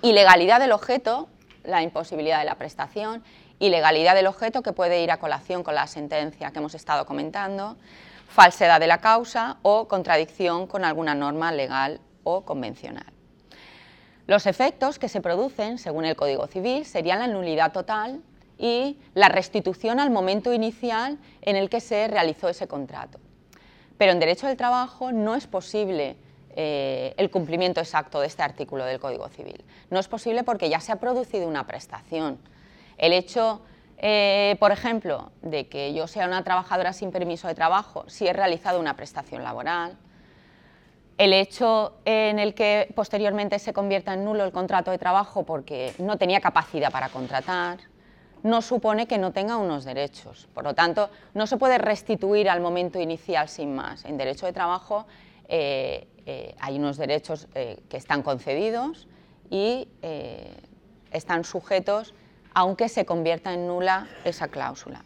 [0.00, 1.28] ilegalidad del objeto,
[1.66, 3.22] la imposibilidad de la prestación,
[3.58, 7.76] ilegalidad del objeto que puede ir a colación con la sentencia que hemos estado comentando,
[8.28, 13.06] falsedad de la causa o contradicción con alguna norma legal o convencional.
[14.26, 18.20] Los efectos que se producen, según el Código Civil, serían la nulidad total
[18.58, 23.20] y la restitución al momento inicial en el que se realizó ese contrato.
[23.98, 26.16] Pero en derecho del trabajo no es posible
[26.58, 29.62] eh, el cumplimiento exacto de este artículo del Código Civil.
[29.90, 32.38] No es posible porque ya se ha producido una prestación.
[32.96, 33.60] El hecho,
[33.98, 38.32] eh, por ejemplo, de que yo sea una trabajadora sin permiso de trabajo si he
[38.32, 39.98] realizado una prestación laboral,
[41.18, 45.92] el hecho en el que posteriormente se convierta en nulo el contrato de trabajo porque
[45.98, 47.80] no tenía capacidad para contratar,
[48.42, 50.48] no supone que no tenga unos derechos.
[50.54, 54.06] Por lo tanto, no se puede restituir al momento inicial sin más.
[54.06, 55.06] En derecho de trabajo
[55.48, 59.08] eh, eh, hay unos derechos eh, que están concedidos
[59.48, 59.88] y
[61.12, 62.14] están sujetos
[62.52, 65.04] aunque se convierta en nula esa cláusula.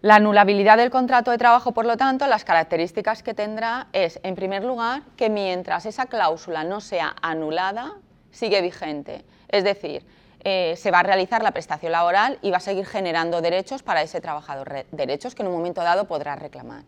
[0.00, 4.34] La anulabilidad del contrato de trabajo, por lo tanto, las características que tendrá es, en
[4.34, 7.96] primer lugar, que mientras esa cláusula no sea anulada,
[8.30, 9.24] sigue vigente.
[9.48, 10.06] Es decir,
[10.44, 14.00] eh, se va a realizar la prestación laboral y va a seguir generando derechos para
[14.00, 16.84] ese trabajador, derechos que en un momento dado podrá reclamar.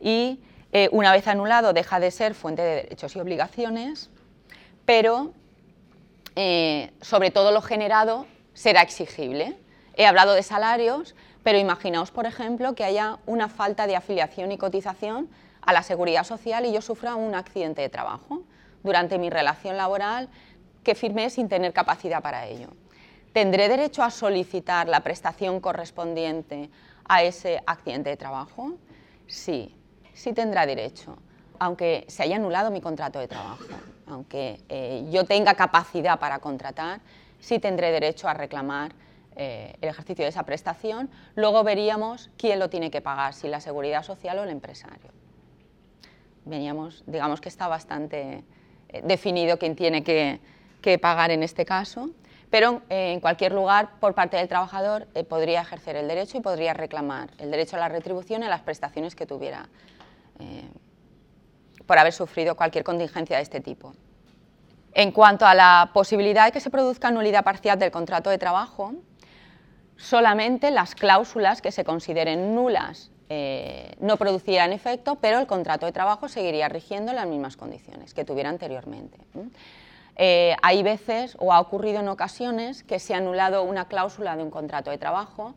[0.00, 0.38] Y
[0.76, 4.10] eh, una vez anulado deja de ser fuente de derechos y obligaciones,
[4.84, 5.32] pero
[6.34, 9.56] eh, sobre todo lo generado será exigible.
[9.94, 14.58] He hablado de salarios, pero imaginaos, por ejemplo, que haya una falta de afiliación y
[14.58, 15.30] cotización
[15.62, 18.42] a la seguridad social y yo sufra un accidente de trabajo
[18.82, 20.28] durante mi relación laboral
[20.82, 22.70] que firmé sin tener capacidad para ello.
[23.32, 26.68] ¿Tendré derecho a solicitar la prestación correspondiente
[27.04, 28.72] a ese accidente de trabajo?
[29.28, 29.72] Sí,
[30.14, 31.18] sí tendrá derecho,
[31.58, 33.64] aunque se haya anulado mi contrato de trabajo,
[34.06, 37.00] aunque eh, yo tenga capacidad para contratar,
[37.40, 38.92] sí tendré derecho a reclamar
[39.36, 41.10] eh, el ejercicio de esa prestación.
[41.34, 45.10] Luego veríamos quién lo tiene que pagar, si la seguridad social o el empresario.
[46.44, 48.44] Veníamos, digamos que está bastante
[48.88, 50.40] eh, definido quién tiene que,
[51.00, 52.10] pagar en este caso,
[52.50, 57.30] pero en cualquier lugar, por parte del trabajador, podría ejercer el derecho y podría reclamar
[57.38, 59.70] el derecho a la retribución y a las prestaciones que tuviera
[61.86, 63.94] por haber sufrido cualquier contingencia de este tipo.
[64.92, 68.94] En cuanto a la posibilidad de que se produzca nulidad parcial del contrato de trabajo,
[69.96, 75.92] solamente las cláusulas que se consideren nulas eh, no producirán efecto, pero el contrato de
[75.92, 79.18] trabajo seguiría rigiendo las mismas condiciones que tuviera anteriormente.
[80.16, 84.42] Eh, hay veces, o ha ocurrido en ocasiones, que se ha anulado una cláusula de
[84.42, 85.54] un contrato de trabajo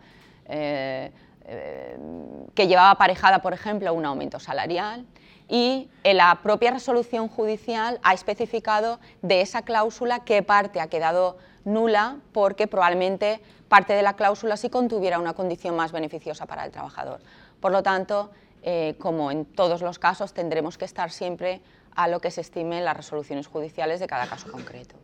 [0.47, 1.11] eh,
[1.47, 5.05] que llevaba aparejada, por ejemplo, un aumento salarial
[5.49, 11.37] y en la propia resolución judicial ha especificado de esa cláusula qué parte ha quedado
[11.63, 16.71] nula porque probablemente parte de la cláusula sí contuviera una condición más beneficiosa para el
[16.71, 17.21] trabajador.
[17.59, 18.31] Por lo tanto,
[18.63, 21.61] eh, como en todos los casos, tendremos que estar siempre
[21.95, 24.95] a lo que se estime en las resoluciones judiciales de cada caso concreto.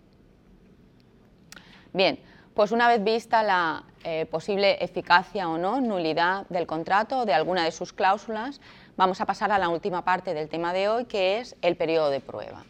[1.94, 2.20] Bien,
[2.54, 7.34] pues una vez vista la eh, posible eficacia o no, nulidad del contrato o de
[7.34, 8.62] alguna de sus cláusulas,
[8.96, 12.10] vamos a pasar a la última parte del tema de hoy, que es el periodo
[12.10, 12.64] de prueba.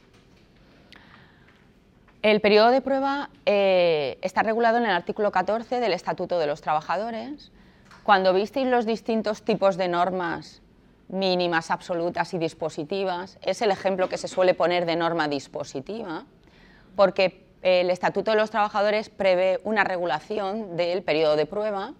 [2.22, 6.62] El periodo de prueba eh, está regulado en el artículo 14 del Estatuto de los
[6.62, 7.52] Trabajadores.
[8.04, 10.62] Cuando visteis los distintos tipos de normas
[11.10, 16.24] mínimas, absolutas y dispositivas, es el ejemplo que se suele poner de norma dispositiva,
[16.96, 21.94] porque el Estatuto de los Trabajadores prevé una regulación del periodo de prueba,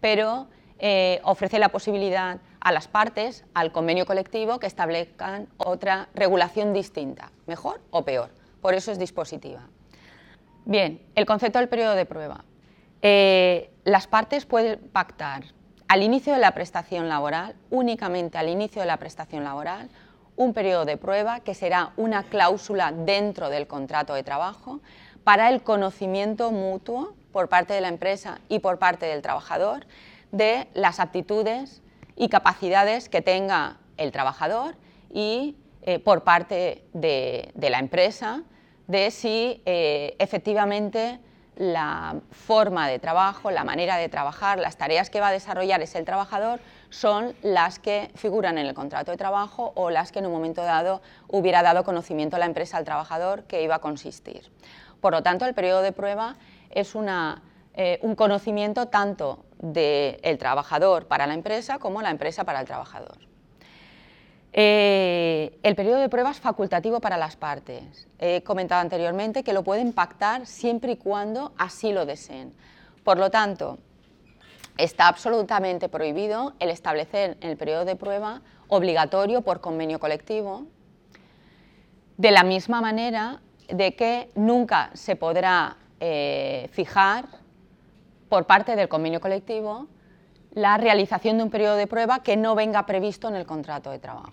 [0.00, 6.72] pero eh, ofrece la posibilidad a las partes, al convenio colectivo, que establezcan otra regulación
[6.72, 8.30] distinta, mejor o peor
[8.66, 9.60] por eso es dispositiva.
[10.64, 12.44] Bien, el concepto del periodo de prueba.
[13.00, 15.44] Eh, las partes pueden pactar
[15.86, 19.88] al inicio de la prestación laboral, únicamente al inicio de la prestación laboral,
[20.36, 24.80] un periodo de prueba que será una cláusula dentro del contrato de trabajo
[25.24, 29.86] para el conocimiento mutuo por parte de la empresa y por parte del trabajador
[30.32, 31.82] de las aptitudes
[32.16, 34.76] y capacidades que tenga el trabajador
[35.12, 38.42] y eh, por parte de la empresa
[38.86, 41.18] de si eh, efectivamente
[41.56, 45.98] la forma de trabajo, la manera de trabajar, las tareas que va a desarrollar ese
[45.98, 50.26] el trabajador son las que figuran en el contrato de trabajo o las que en
[50.26, 54.50] un momento dado hubiera dado conocimiento a la empresa al trabajador que iba a consistir.
[55.00, 56.36] Por lo tanto, el periodo de prueba
[56.70, 56.94] es
[57.74, 63.18] eh, un conocimiento tanto del trabajador para la empresa como la empresa para el trabajador.
[64.58, 68.08] Eh, el periodo de prueba es facultativo para las partes.
[68.18, 72.54] He comentado anteriormente que lo pueden pactar siempre y cuando así lo deseen.
[73.04, 73.78] Por lo tanto,
[74.76, 80.64] está absolutamente prohibido el establecer en el periodo de prueba obligatorio por convenio colectivo,
[82.16, 87.26] de la misma manera de que nunca se podrá eh, fijar
[88.28, 89.86] por parte del convenio colectivo
[90.52, 93.98] la realización de un periodo de prueba que no venga previsto en el contrato de
[93.98, 94.32] trabajo.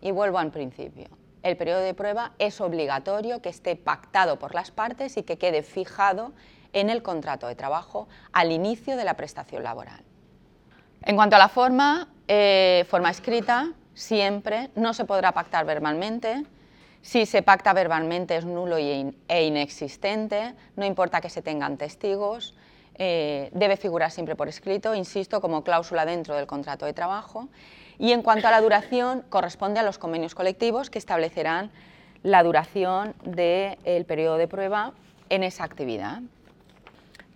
[0.00, 1.06] Y vuelvo al principio.
[1.42, 5.62] El periodo de prueba es obligatorio que esté pactado por las partes y que quede
[5.62, 6.32] fijado
[6.72, 10.02] en el contrato de trabajo al inicio de la prestación laboral.
[11.02, 16.44] En cuanto a la forma, eh, forma escrita, siempre no se podrá pactar verbalmente.
[17.02, 22.54] Si se pacta verbalmente es nulo e inexistente, no importa que se tengan testigos,
[22.94, 27.48] eh, debe figurar siempre por escrito, insisto, como cláusula dentro del contrato de trabajo
[27.98, 31.70] y en cuanto a la duración, corresponde a los convenios colectivos que establecerán
[32.22, 34.92] la duración del periodo de prueba
[35.28, 36.20] en esa actividad.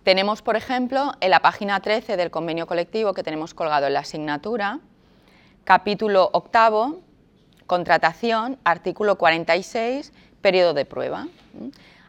[0.07, 3.99] Tenemos, por ejemplo, en la página 13 del convenio colectivo que tenemos colgado en la
[3.99, 4.79] asignatura,
[5.65, 7.01] capítulo octavo,
[7.65, 11.27] contratación, artículo 46, periodo de prueba.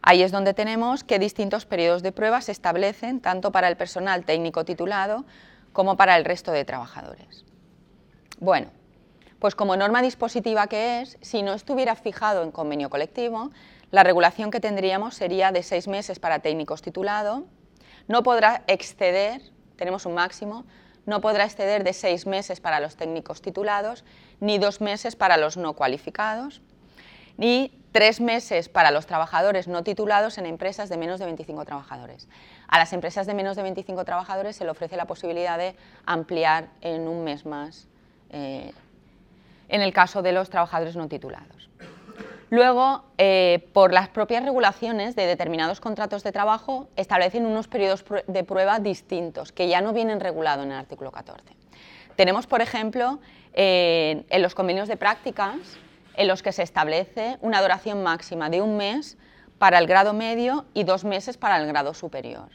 [0.01, 4.23] Ahí es donde tenemos que distintos periodos de prueba se establecen tanto para el personal
[4.23, 5.25] técnico titulado
[5.73, 7.43] como para el resto de trabajadores.
[8.39, 8.69] Bueno,
[9.39, 13.51] pues como norma dispositiva que es, si no estuviera fijado en convenio colectivo,
[13.91, 17.43] la regulación que tendríamos sería de seis meses para técnicos titulado,
[18.09, 19.41] no podrá exceder,
[19.77, 20.65] tenemos un máximo,
[21.05, 24.03] no podrá exceder de seis meses para los técnicos titulados,
[24.41, 26.61] ni dos meses para los no cualificados,
[27.37, 32.27] ni tres meses para los trabajadores no titulados en empresas de menos de 25 trabajadores.
[32.67, 36.67] A las empresas de menos de 25 trabajadores se le ofrece la posibilidad de ampliar
[36.81, 37.87] en un mes más
[38.31, 38.73] eh,
[39.69, 41.69] en el caso de los trabajadores no titulados.
[42.49, 48.43] Luego, eh, por las propias regulaciones de determinados contratos de trabajo, establecen unos periodos de
[48.43, 51.43] prueba distintos, que ya no vienen regulados en el artículo 14.
[52.15, 53.19] Tenemos, por ejemplo,
[53.53, 55.57] en los convenios de prácticas,
[56.15, 59.17] en los que se establece una duración máxima de un mes
[59.57, 62.49] para el grado medio y dos meses para el grado superior.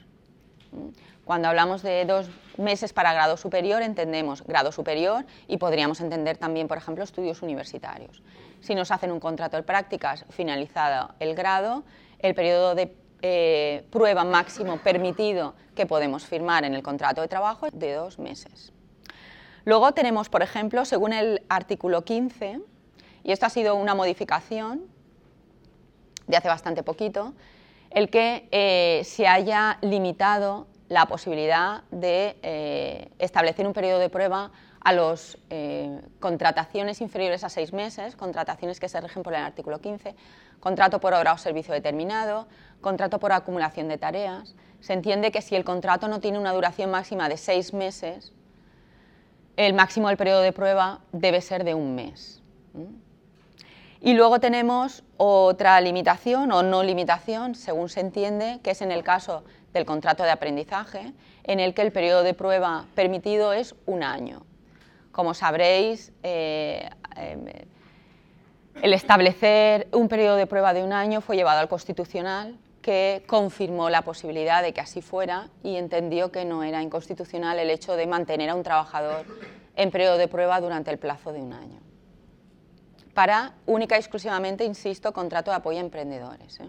[1.25, 6.69] Cuando hablamos de dos meses para grado superior, entendemos grado superior y podríamos entender también,
[6.69, 8.23] por ejemplo, estudios universitarios.
[8.61, 11.85] Si nos hacen un contrato de prácticas finalizado el grado,
[12.19, 17.67] el periodo de eh, prueba máximo permitido que podemos firmar en el contrato de trabajo
[17.67, 18.73] es de dos meses.
[19.65, 22.61] Luego tenemos, por ejemplo, según el artículo 15,
[23.23, 24.83] y esto ha sido una modificación
[26.27, 27.33] de hace bastante poquito,
[27.89, 34.51] el que eh, se haya limitado la posibilidad de eh, establecer un periodo de prueba
[34.81, 39.81] a las eh, contrataciones inferiores a seis meses, contrataciones que se rigen por el artículo
[39.81, 40.15] 15,
[40.61, 42.47] contrato por obra o servicio determinado,
[42.83, 44.55] contrato por acumulación de tareas.
[44.81, 48.33] Se entiende que si el contrato no tiene una duración máxima de seis meses,
[49.57, 52.43] el máximo del periodo de prueba debe ser de un mes.
[54.01, 59.03] Y luego tenemos otra limitación o no limitación, según se entiende, que es en el
[59.03, 59.45] caso
[59.75, 61.13] del contrato de aprendizaje,
[61.43, 64.47] en el que el periodo de prueba permitido es un año.
[65.13, 67.45] Como sabréis, eh, em,
[68.83, 73.91] el establecer un periodo de prueba de un año fue llevado al Constitucional, que confirmó
[73.91, 78.07] la posibilidad de que así fuera y entendió que no era inconstitucional el hecho de
[78.07, 79.25] mantener a un trabajador
[79.75, 81.81] en periodo de prueba durante el plazo de un año.
[83.15, 86.61] Para única y exclusivamente, insisto, contrato de apoyo a emprendedores.
[86.61, 86.69] ¿eh?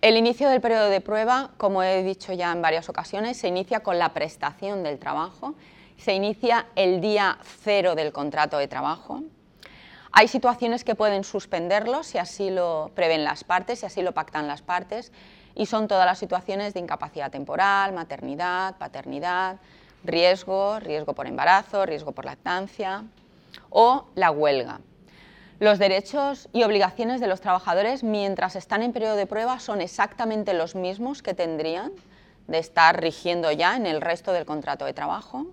[0.00, 3.80] El inicio del periodo de prueba, como he dicho ya en varias ocasiones, se inicia
[3.80, 5.54] con la prestación del trabajo,
[5.98, 9.22] se inicia el día cero del contrato de trabajo.
[10.10, 14.48] Hay situaciones que pueden suspenderlo si así lo prevén las partes, si así lo pactan
[14.48, 15.12] las partes,
[15.54, 19.58] y son todas las situaciones de incapacidad temporal, maternidad, paternidad,
[20.02, 23.04] riesgo, riesgo por embarazo, riesgo por lactancia
[23.68, 24.80] o la huelga.
[25.60, 30.54] Los derechos y obligaciones de los trabajadores mientras están en periodo de prueba son exactamente
[30.54, 31.92] los mismos que tendrían
[32.48, 35.44] de estar rigiendo ya en el resto del contrato de trabajo.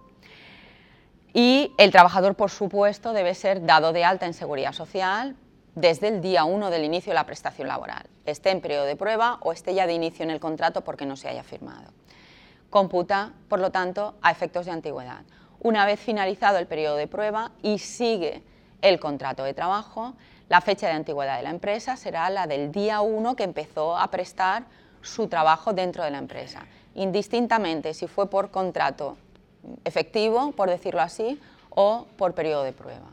[1.34, 5.36] Y el trabajador, por supuesto, debe ser dado de alta en seguridad social
[5.76, 9.40] desde el día 1 del inicio de la prestación laboral, esté en periodo de prueba
[9.42, 11.92] o esté ya de inicio en el contrato porque no se haya firmado.
[12.70, 15.24] Computa, por lo tanto, a efectos de antigüedad.
[15.60, 18.42] Una vez finalizado el periodo de prueba y sigue
[18.82, 20.14] el contrato de trabajo,
[20.50, 24.10] la fecha de antigüedad de la empresa será la del día 1 que empezó a
[24.10, 24.64] prestar
[25.02, 26.66] su trabajo dentro de la empresa,
[26.96, 29.18] indistintamente si fue por contrato
[29.84, 33.08] efectivo, por decirlo así, o por periodo de prueba.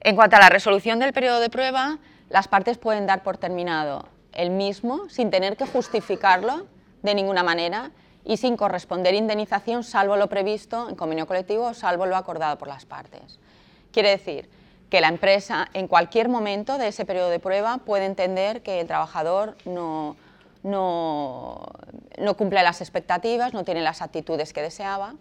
[0.00, 1.98] En cuanto a la resolución del periodo de prueba,
[2.28, 6.66] las partes pueden dar por terminado el mismo sin tener que justificarlo
[7.02, 7.90] de ninguna manera
[8.24, 12.68] y sin corresponder indemnización salvo lo previsto en convenio colectivo o salvo lo acordado por
[12.68, 13.38] las partes.
[13.92, 14.48] Quiere decir
[14.90, 18.86] que la empresa en cualquier momento de ese periodo de prueba puede entender que el
[18.86, 20.16] trabajador no,
[20.62, 21.72] no,
[22.36, 25.14] cumple las expectativas, no tiene las actitudes que deseaba,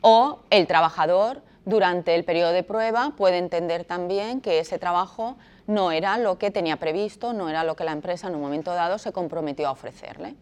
[0.00, 5.92] o el trabajador durante el periodo de prueba puede entender también que ese trabajo no
[5.92, 8.98] era lo que tenía previsto, no era lo que la empresa en un momento dado
[8.98, 10.34] se comprometió a ofrecerle.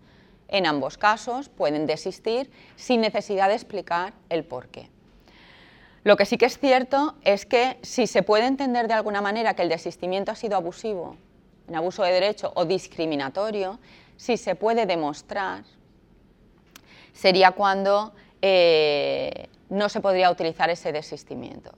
[0.46, 4.88] En ambos casos pueden desistir sin necesidad de explicar el porqué.
[6.04, 9.54] Lo que sí que es cierto es que si se puede entender de alguna manera
[9.54, 11.16] que el desistimiento ha sido abusivo,
[11.68, 13.78] en abuso de derecho o discriminatorio,
[14.16, 15.64] si se puede demostrar,
[17.12, 21.72] sería cuando eh, no se podría utilizar ese desistimiento.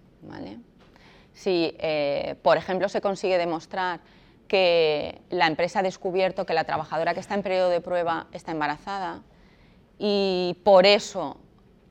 [1.33, 4.01] Si, eh, por ejemplo, se consigue demostrar
[4.49, 8.53] que la empresa ha descubierto que la trabajadora que está en periodo de prueba está
[8.53, 9.23] embarazada
[9.99, 11.37] y por eso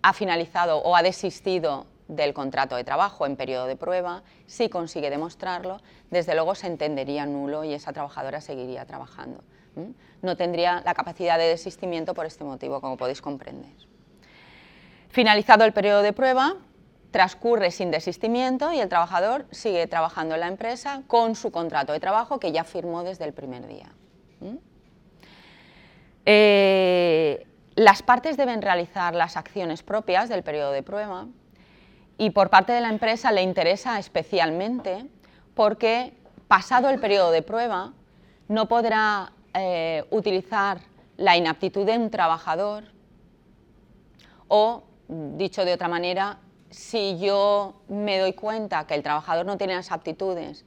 [0.02, 5.10] ha finalizado o ha desistido del contrato de trabajo en periodo de prueba, si consigue
[5.10, 5.80] demostrarlo,
[6.10, 9.44] desde luego se entendería nulo y esa trabajadora seguiría trabajando.
[10.22, 13.72] No tendría la capacidad de desistimiento por este motivo, como podéis comprender.
[15.10, 16.56] Finalizado el periodo de prueba,
[17.12, 22.00] transcurre sin desistimiento y el trabajador sigue trabajando en la empresa con su contrato de
[22.00, 23.90] trabajo que ya firmó desde el primer día.
[26.26, 31.28] Eh, las partes deben realizar las acciones propias del periodo de prueba
[32.20, 35.06] y por parte de la empresa le interesa especialmente
[35.56, 36.14] porque
[36.50, 37.94] pasado el periodo de prueba
[38.50, 40.82] no podrá eh, utilizar
[41.16, 42.84] la inaptitud de un trabajador
[44.50, 46.40] o, dicho de otra manera,
[46.70, 50.66] si yo me doy cuenta que el trabajador no tiene las aptitudes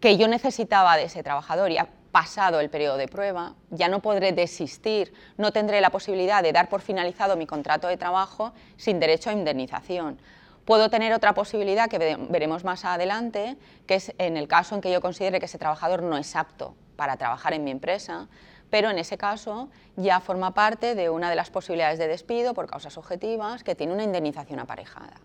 [0.00, 4.00] que yo necesitaba de ese trabajador y ha pasado el periodo de prueba, ya no
[4.00, 9.00] podré desistir, no tendré la posibilidad de dar por finalizado mi contrato de trabajo sin
[9.00, 10.18] derecho a indemnización.
[10.64, 13.56] Puedo tener otra posibilidad que veremos más adelante,
[13.86, 16.76] que es en el caso en que yo considere que ese trabajador no es apto
[16.94, 18.28] para trabajar en mi empresa,
[18.70, 22.68] pero en ese caso ya forma parte de una de las posibilidades de despido por
[22.68, 25.20] causas objetivas que tiene una indemnización aparejada.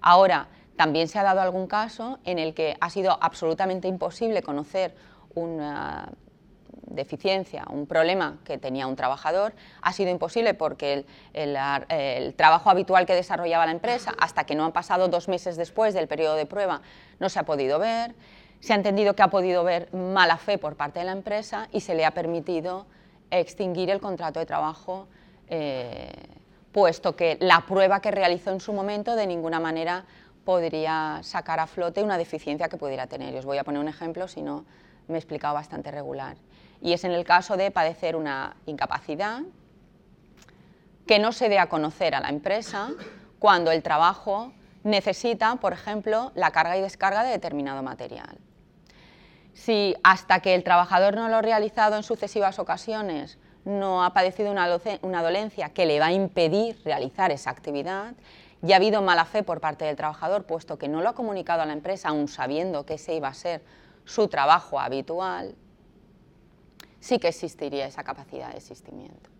[0.00, 4.94] Ahora, también se ha dado algún caso en el que ha sido absolutamente imposible conocer
[5.34, 6.12] una
[6.86, 13.14] deficiencia, un problema que tenía un trabajador, ha sido imposible porque el, trabajo habitual que
[13.14, 16.82] desarrollaba la empresa, hasta que no han pasado dos meses después del periodo de prueba,
[17.18, 18.14] no se ha podido ver
[18.60, 21.80] se ha entendido que ha podido haber mala fe por parte de la empresa y
[21.80, 22.86] se le ha permitido
[23.30, 25.06] extinguir el contrato de trabajo,
[25.48, 26.10] eh,
[26.72, 30.04] puesto que la prueba que realizó en su momento de ninguna manera
[30.44, 33.34] podría sacar a flote una deficiencia que pudiera tener.
[33.36, 34.64] os voy a poner un ejemplo, si no
[35.08, 36.36] me he explicado bastante regular.
[36.80, 39.42] Y es en el caso de padecer una incapacidad
[41.06, 42.90] que no se dé a conocer a la empresa
[43.38, 44.52] cuando el trabajo
[44.82, 48.38] necesita, por ejemplo, la carga y descarga de determinado material.
[49.54, 54.52] Si hasta que el trabajador no lo ha realizado en sucesivas ocasiones no ha padecido
[54.52, 54.68] una,
[55.22, 58.14] dolencia que le va a impedir realizar esa actividad,
[58.62, 61.62] y ha habido mala fe por parte del trabajador, puesto que no lo ha comunicado
[61.62, 63.62] a la empresa, aún sabiendo que ese iba a ser
[64.04, 65.56] su trabajo habitual,
[67.00, 69.35] sí que existiría esa capacidad de existimiento.